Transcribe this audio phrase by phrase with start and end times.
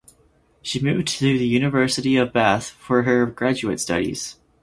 [0.63, 4.37] She moved to the University of Bath for her graduate studies.